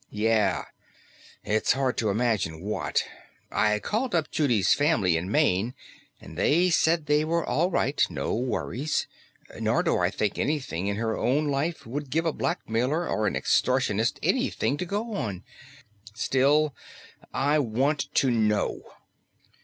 "Yeah. 0.09 0.65
It's 1.43 1.73
hard 1.73 1.95
to 1.97 2.09
imagine 2.09 2.61
what. 2.63 3.03
I 3.51 3.77
called 3.77 4.15
up 4.15 4.31
Judy's 4.31 4.73
family 4.73 5.15
in 5.15 5.29
Maine, 5.29 5.75
and 6.19 6.35
they 6.35 6.71
said 6.71 7.05
they 7.05 7.23
were 7.23 7.45
all 7.45 7.69
right, 7.69 8.03
no 8.09 8.33
worries. 8.33 9.05
Nor 9.59 9.83
do 9.83 9.99
I 9.99 10.09
think 10.09 10.39
anything 10.39 10.87
in 10.87 10.95
her 10.95 11.15
own 11.15 11.49
life 11.49 11.85
would 11.85 12.09
give 12.09 12.25
a 12.25 12.33
blackmailer 12.33 13.07
or 13.07 13.27
an 13.27 13.35
extortionist 13.35 14.17
anything 14.23 14.75
to 14.77 14.87
go 14.87 15.13
on. 15.13 15.43
Still 16.15 16.73
I 17.31 17.59
want 17.59 18.11
to 18.15 18.31
know." 18.31 18.81